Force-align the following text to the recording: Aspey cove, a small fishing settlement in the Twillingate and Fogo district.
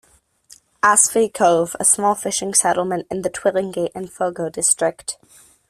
Aspey 0.81 1.31
cove, 1.31 1.75
a 1.79 1.85
small 1.85 2.15
fishing 2.15 2.55
settlement 2.55 3.05
in 3.11 3.21
the 3.21 3.29
Twillingate 3.29 3.91
and 3.93 4.11
Fogo 4.11 4.49
district. 4.49 5.19